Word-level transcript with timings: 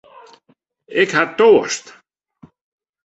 Ik 1.01 1.09
ha 1.15 1.23
toarst. 1.39 1.85